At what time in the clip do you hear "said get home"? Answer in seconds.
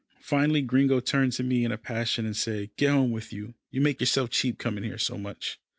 2.35-3.11